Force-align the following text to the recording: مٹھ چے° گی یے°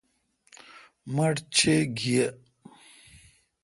مٹھ 1.15 1.41
چے° 1.55 1.75
گی 1.97 2.09
یے° 2.13 2.25